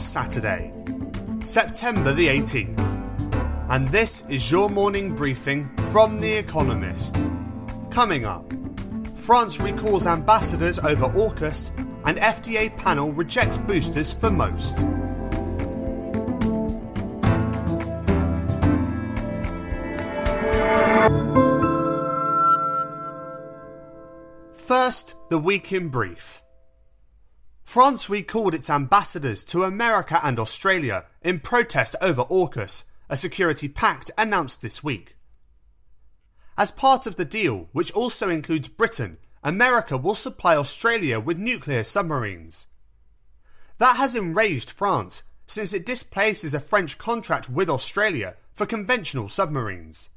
[0.00, 0.72] Saturday,
[1.44, 7.24] September the 18th, and this is your morning briefing from The Economist.
[7.90, 8.50] Coming up,
[9.14, 14.80] France recalls ambassadors over AUKUS, and FDA panel rejects boosters for most.
[24.52, 26.42] First, the week in brief.
[27.70, 34.10] France recalled its ambassadors to America and Australia in protest over AUKUS, a security pact
[34.18, 35.14] announced this week.
[36.58, 41.84] As part of the deal, which also includes Britain, America will supply Australia with nuclear
[41.84, 42.66] submarines.
[43.78, 50.10] That has enraged France since it displaces a French contract with Australia for conventional submarines.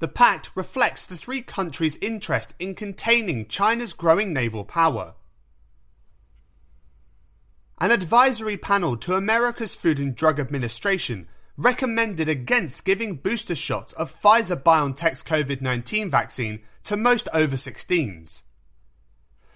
[0.00, 5.14] The pact reflects the three countries' interest in containing China's growing naval power.
[7.80, 14.10] An advisory panel to America's Food and Drug Administration recommended against giving booster shots of
[14.10, 18.48] Pfizer BioNTech's COVID 19 vaccine to most over 16s.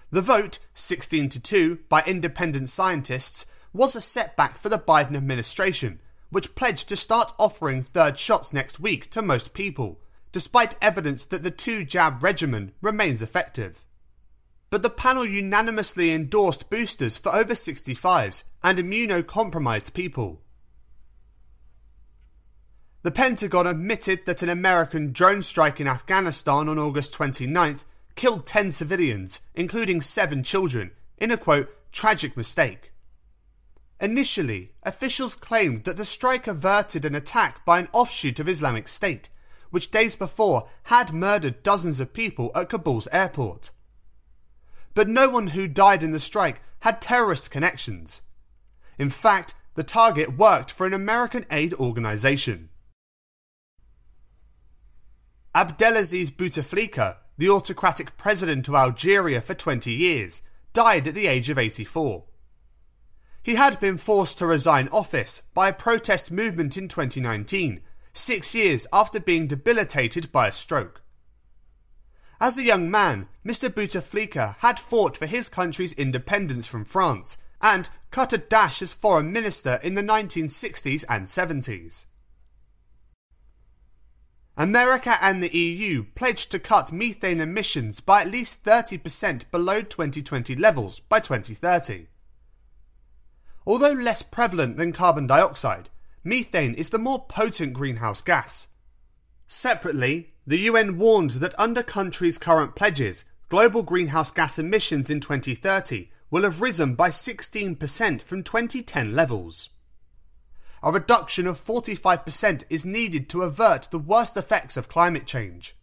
[0.09, 5.99] The vote, 16 to 2, by independent scientists was a setback for the Biden administration,
[6.29, 9.99] which pledged to start offering third shots next week to most people,
[10.31, 13.83] despite evidence that the two jab regimen remains effective
[14.73, 20.41] but the panel unanimously endorsed boosters for over 65s and immunocompromised people.
[23.03, 28.71] The Pentagon admitted that an American drone strike in Afghanistan on August 29th killed 10
[28.71, 32.93] civilians, including 7 children, in a quote, tragic mistake.
[34.01, 39.29] Initially, officials claimed that the strike averted an attack by an offshoot of Islamic State,
[39.69, 43.69] which days before had murdered dozens of people at Kabul's airport
[44.93, 48.23] but no one who died in the strike had terrorist connections.
[48.97, 52.69] In fact, the target worked for an American aid organization.
[55.55, 60.41] Abdelaziz Bouteflika, the autocratic president of Algeria for 20 years,
[60.73, 62.25] died at the age of 84.
[63.43, 67.81] He had been forced to resign office by a protest movement in 2019,
[68.13, 71.02] six years after being debilitated by a stroke.
[72.43, 73.69] As a young man, Mr.
[73.69, 79.31] Bouteflika had fought for his country's independence from France and cut a dash as foreign
[79.31, 82.07] minister in the 1960s and 70s.
[84.57, 90.53] America and the EU pledged to cut methane emissions by at least 30% below 2020
[90.57, 92.07] levels by 2030.
[93.65, 95.89] Although less prevalent than carbon dioxide,
[96.25, 98.73] methane is the more potent greenhouse gas.
[99.47, 106.09] Separately, the UN warned that under countries' current pledges, global greenhouse gas emissions in 2030
[106.29, 109.69] will have risen by 16% from 2010 levels.
[110.81, 115.75] A reduction of 45% is needed to avert the worst effects of climate change.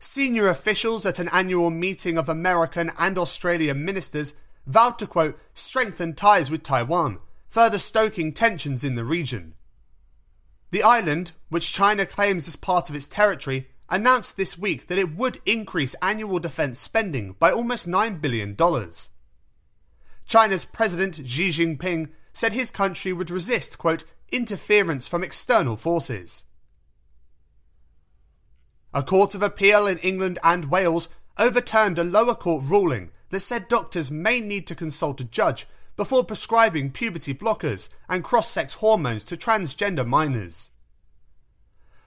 [0.00, 6.14] Senior officials at an annual meeting of American and Australian ministers vowed to quote, strengthen
[6.14, 7.18] ties with Taiwan,
[7.48, 9.54] further stoking tensions in the region.
[10.70, 15.16] The island, which China claims as part of its territory, announced this week that it
[15.16, 18.56] would increase annual defense spending by almost $9 billion.
[20.26, 26.44] China's President Xi Jinping said his country would resist, quote, interference from external forces.
[28.92, 31.08] A court of appeal in England and Wales
[31.38, 35.66] overturned a lower court ruling that said doctors may need to consult a judge
[35.98, 40.70] before prescribing puberty blockers and cross sex hormones to transgender minors.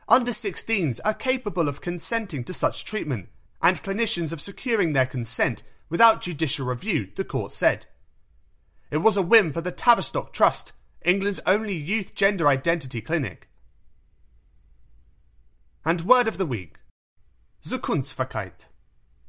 [0.07, 3.27] Under 16s are capable of consenting to such treatment,
[3.61, 7.85] and clinicians of securing their consent without judicial review, the court said.
[8.91, 10.71] It was a whim for the Tavistock Trust,
[11.03, 13.49] England's only youth gender identity clinic.
[15.83, 16.77] And word of the week
[17.61, 18.67] Zukunftsfähigkeit.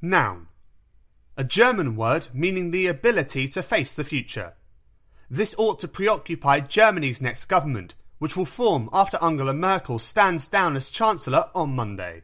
[0.01, 0.47] Noun
[1.37, 4.55] a German word meaning the ability to face the future.
[5.31, 10.77] This ought to preoccupy Germany's next government, which will form after Angela Merkel stands down
[10.77, 12.23] as Chancellor on Monday.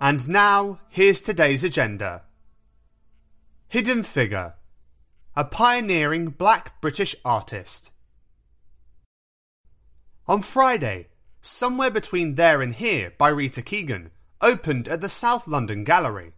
[0.00, 2.22] And now, here's today's agenda
[3.68, 4.54] Hidden Figure,
[5.34, 7.92] a pioneering black British artist.
[10.28, 11.06] On Friday,
[11.44, 16.34] Somewhere Between There and Here by Rita Keegan opened at the South London Gallery.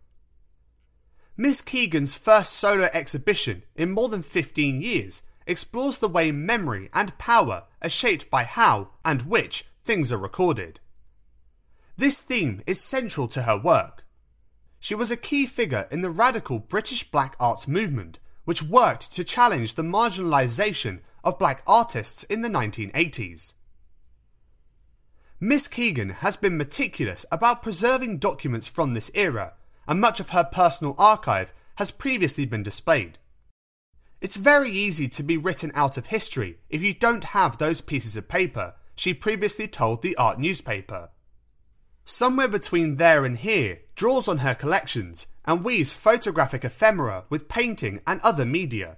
[1.36, 7.18] Miss Keegan's first solo exhibition in more than 15 years explores the way memory and
[7.18, 10.80] power are shaped by how and which things are recorded.
[11.98, 14.06] This theme is central to her work.
[14.80, 19.22] she was a key figure in the radical British black arts movement, which worked to
[19.22, 23.54] challenge the marginalisation of black artists in the 1980s.
[25.44, 29.52] Miss Keegan has been meticulous about preserving documents from this era,
[29.87, 33.19] and much of her personal archive has previously been displayed.
[34.23, 38.17] It's very easy to be written out of history if you don't have those pieces
[38.17, 41.11] of paper, she previously told the art newspaper.
[42.06, 48.00] Somewhere between there and here draws on her collections and weaves photographic ephemera with painting
[48.06, 48.96] and other media.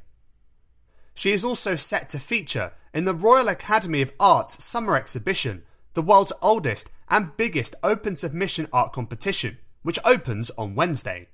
[1.12, 5.64] She is also set to feature in the Royal Academy of Art's summer exhibition,
[5.96, 11.26] the world's oldest and biggest open submission art competition, which opens on Wednesday.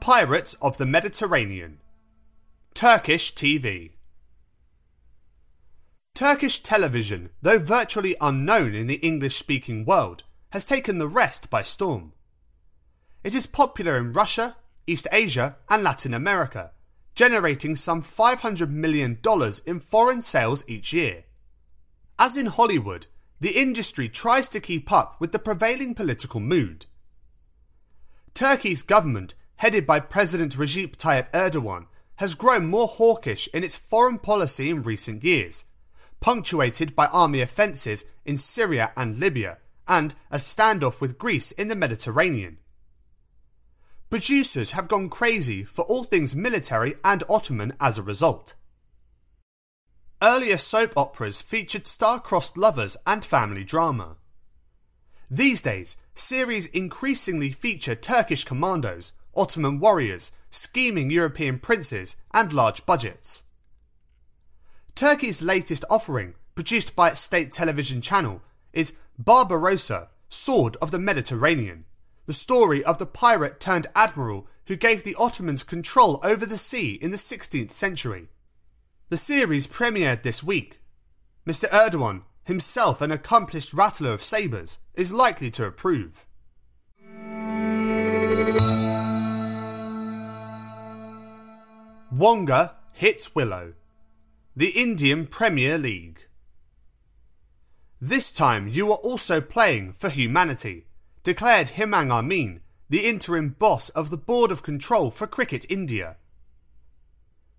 [0.00, 1.80] Pirates of the Mediterranean
[2.72, 3.90] Turkish TV
[6.14, 11.64] Turkish television, though virtually unknown in the English speaking world, has taken the rest by
[11.64, 12.12] storm.
[13.24, 16.70] It is popular in Russia, East Asia, and Latin America,
[17.18, 19.18] generating some $500 million
[19.66, 21.24] in foreign sales each year.
[22.16, 23.06] As in Hollywood,
[23.40, 26.86] the industry tries to keep up with the prevailing political mood.
[28.34, 31.86] Turkey's government, headed by President Recep Tayyip Erdogan,
[32.18, 35.64] has grown more hawkish in its foreign policy in recent years
[36.20, 41.76] punctuated by army offences in Syria and Libya, and a standoff with Greece in the
[41.76, 42.58] Mediterranean.
[44.10, 48.54] Producers have gone crazy for all things military and Ottoman as a result.
[50.22, 54.16] Earlier soap operas featured star-crossed lovers and family drama.
[55.30, 63.44] These days, series increasingly feature Turkish commandos, Ottoman warriors, scheming European princes, and large budgets.
[64.94, 71.84] Turkey's latest offering, produced by its state television channel, is Barbarossa, Sword of the Mediterranean,
[72.28, 76.98] the story of the pirate turned admiral who gave the Ottomans control over the sea
[77.00, 78.28] in the 16th century.
[79.08, 80.78] The series premiered this week.
[81.46, 81.64] Mr.
[81.70, 86.26] Erdogan, himself an accomplished rattler of sabres, is likely to approve.
[92.12, 93.72] Wonga hits Willow
[94.54, 96.26] the Indian Premier League.
[98.02, 100.87] This time you are also playing for humanity,
[101.22, 106.16] declared Hemang Amin, the interim boss of the Board of Control for Cricket India.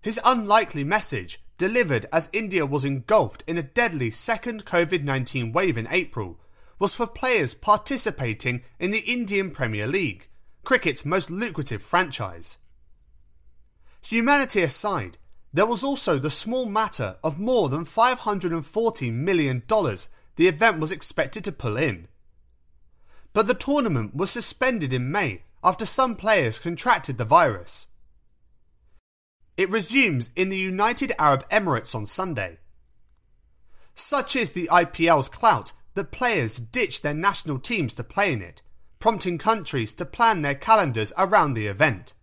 [0.02, 5.76] His unlikely message, delivered as India was engulfed in a deadly second COVID 19 wave
[5.76, 6.38] in April,
[6.78, 10.28] was for players participating in the Indian Premier League,
[10.64, 12.58] cricket's most lucrative franchise.
[14.02, 15.18] Humanity aside,
[15.52, 21.44] there was also the small matter of more than $540 million the event was expected
[21.44, 22.08] to pull in.
[23.32, 27.88] But the tournament was suspended in May after some players contracted the virus.
[29.56, 32.58] It resumes in the United Arab Emirates on Sunday.
[33.94, 38.62] Such is the IPL's clout that players ditch their national teams to play in it,
[38.98, 42.14] prompting countries to plan their calendars around the event.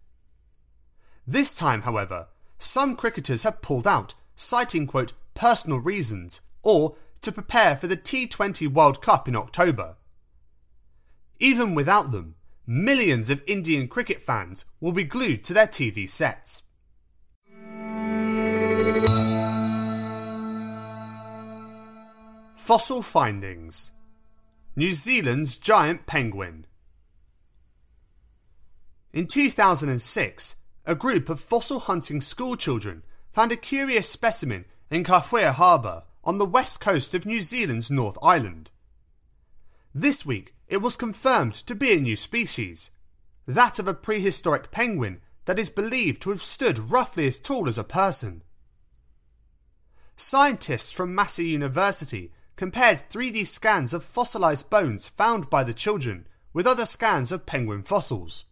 [1.27, 2.27] This time, however,
[2.57, 8.67] some cricketers have pulled out, citing, quote, personal reasons, or to prepare for the T20
[8.69, 9.97] World Cup in October.
[11.39, 16.63] Even without them, millions of Indian cricket fans will be glued to their TV sets.
[22.55, 23.91] Fossil findings
[24.75, 26.65] New Zealand's giant penguin.
[29.13, 36.03] In 2006, a group of fossil hunting schoolchildren found a curious specimen in Kawhia Harbour
[36.23, 38.69] on the west coast of New Zealand's North Island.
[39.93, 42.91] This week, it was confirmed to be a new species,
[43.45, 47.77] that of a prehistoric penguin that is believed to have stood roughly as tall as
[47.77, 48.41] a person.
[50.17, 56.67] Scientists from Massey University compared 3D scans of fossilized bones found by the children with
[56.67, 58.45] other scans of penguin fossils.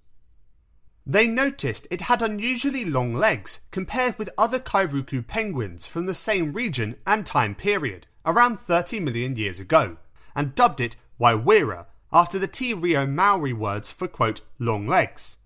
[1.06, 6.54] They noticed it had unusually long legs compared with other Kairuku penguins from the same
[6.54, 9.98] region and time period, around 30 million years ago,
[10.36, 15.38] and dubbed it waewaeroa after the Te Reo Maori words for quote, long legs.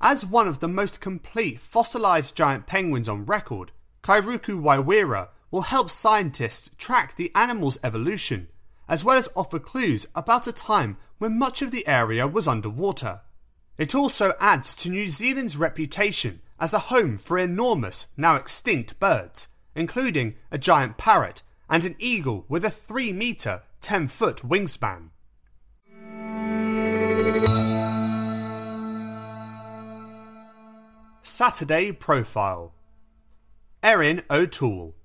[0.00, 3.72] As one of the most complete fossilized giant penguins on record,
[4.02, 8.48] Kairuku waewaeroa will help scientists track the animal's evolution,
[8.88, 13.22] as well as offer clues about a time when much of the area was underwater.
[13.78, 19.56] It also adds to New Zealand's reputation as a home for enormous, now extinct birds,
[19.74, 25.10] including a giant parrot and an eagle with a 3 metre, 10 foot wingspan.
[31.22, 32.74] Saturday Profile
[33.84, 34.96] Erin O'Toole,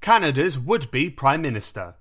[0.00, 1.94] Canada's would be Prime Minister.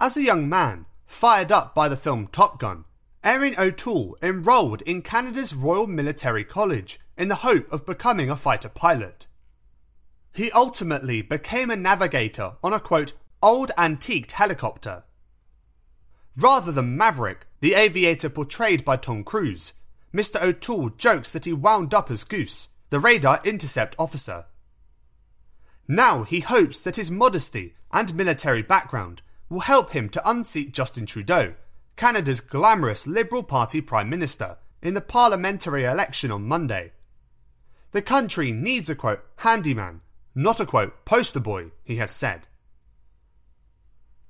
[0.00, 2.86] As a young man, fired up by the film Top Gun,
[3.22, 8.70] Erin O'Toole enrolled in Canada's Royal Military College in the hope of becoming a fighter
[8.70, 9.26] pilot.
[10.32, 15.04] He ultimately became a navigator on a quote, old antiqued helicopter.
[16.36, 19.74] Rather than Maverick, the aviator portrayed by Tom Cruise,
[20.14, 20.42] Mr.
[20.42, 24.46] O'Toole jokes that he wound up as Goose, the radar intercept officer.
[25.86, 31.06] Now he hopes that his modesty and military background will help him to unseat Justin
[31.06, 31.54] Trudeau,
[31.96, 36.92] Canada's glamorous Liberal Party Prime Minister, in the parliamentary election on Monday.
[37.92, 40.00] The country needs a quote handyman,
[40.34, 42.46] not a quote poster boy, he has said.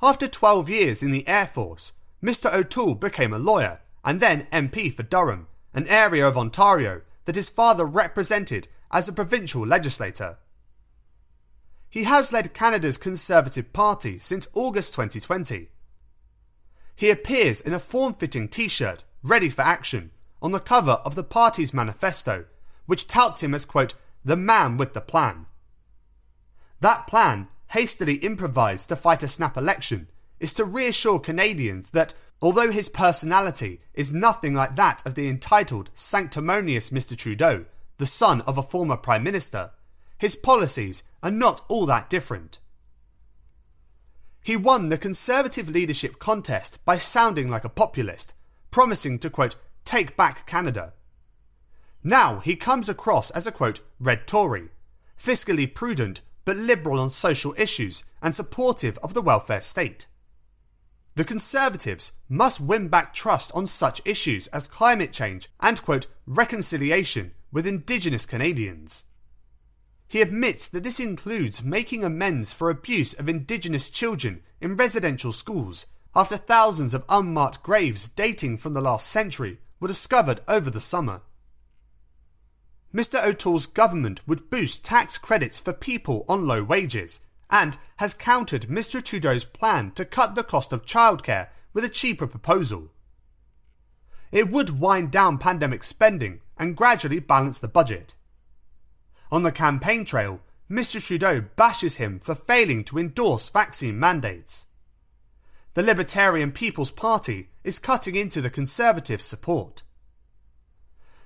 [0.02, 1.92] After 12 years in the Air Force,
[2.23, 2.52] Mr.
[2.52, 7.50] O'Toole became a lawyer and then MP for Durham, an area of Ontario that his
[7.50, 10.38] father represented as a provincial legislator.
[11.90, 15.69] He has led Canada's Conservative Party since August 2020.
[16.97, 21.14] He appears in a form fitting t shirt, ready for action, on the cover of
[21.14, 22.47] the party's manifesto,
[22.87, 25.47] which touts him as, quote, the man with the plan.
[26.80, 30.09] That plan, hastily improvised to fight a snap election,
[30.39, 35.91] is to reassure Canadians that although his personality is nothing like that of the entitled,
[35.95, 37.17] sanctimonious Mr.
[37.17, 37.67] Trudeau,
[37.99, 39.71] the son of a former Prime Minister,
[40.19, 42.59] his policies are not all that different.
[44.43, 48.35] He won the Conservative leadership contest by sounding like a populist,
[48.71, 50.95] promising to, quote, take back Canada.
[52.03, 54.71] Now he comes across as a, quote, red Tory,
[55.17, 60.07] fiscally prudent but liberal on social issues and supportive of the welfare state.
[61.17, 67.33] The Conservatives must win back trust on such issues as climate change and, quote, reconciliation
[67.53, 69.07] with Indigenous Canadians.
[70.09, 75.87] He admits that this includes making amends for abuse of Indigenous children in residential schools
[76.15, 81.23] after thousands of unmarked graves dating from the last century were discovered over the summer.
[82.95, 83.25] Mr.
[83.25, 89.03] O'Toole's government would boost tax credits for people on low wages and has countered Mr.
[89.03, 92.91] Trudeau's plan to cut the cost of childcare with a cheaper proposal.
[94.33, 98.15] It would wind down pandemic spending and gradually balance the budget.
[99.33, 101.05] On the campaign trail, Mr.
[101.05, 104.67] Trudeau bashes him for failing to endorse vaccine mandates.
[105.75, 109.83] The Libertarian People's Party is cutting into the Conservatives' support.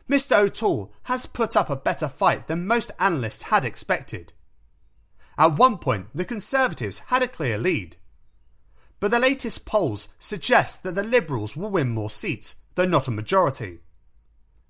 [0.08, 0.36] Mr.
[0.38, 4.32] O'Toole has put up a better fight than most analysts had expected.
[5.38, 7.96] At one point, the Conservatives had a clear lead.
[9.00, 13.10] But the latest polls suggest that the Liberals will win more seats, though not a
[13.10, 13.80] majority.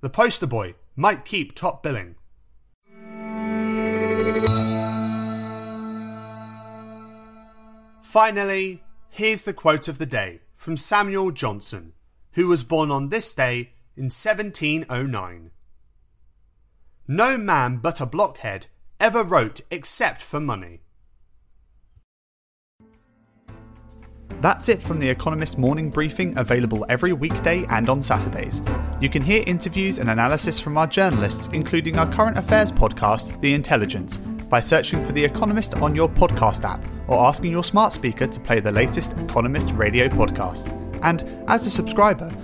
[0.00, 2.14] The poster boy might keep top billing.
[8.02, 11.92] Finally, here's the quote of the day from Samuel Johnson,
[12.32, 15.50] who was born on this day in 1709.
[17.06, 18.66] No man but a blockhead
[18.98, 20.80] ever wrote except for money.
[24.40, 28.60] That's it from The Economist morning briefing, available every weekday and on Saturdays.
[29.00, 33.54] You can hear interviews and analysis from our journalists, including our current affairs podcast, The
[33.54, 34.18] Intelligence
[34.54, 38.40] by searching for The Economist on your podcast app or asking your smart speaker to
[38.40, 40.68] play the latest Economist radio podcast.
[41.02, 42.30] And as a subscriber,